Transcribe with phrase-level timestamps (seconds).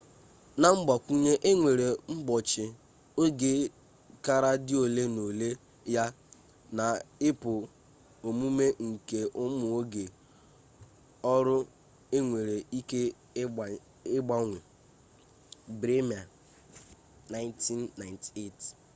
[0.61, 2.65] na mgbakwunye e nwere mgbochi
[3.23, 3.53] oge
[4.25, 5.49] kara dị ole na ole
[5.95, 6.05] ya
[6.77, 6.85] na
[7.29, 7.51] ịpụ
[8.27, 10.05] omume nke ụmụ oge
[11.33, 11.57] ọrụ
[12.17, 13.01] enwere ike
[14.15, 14.59] ịgbanwe.
[15.79, 16.23] bremer
[17.31, 18.67] 1998